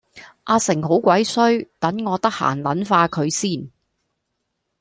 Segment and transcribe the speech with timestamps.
[0.45, 3.69] 阿成好鬼衰等我得閒撚化佢先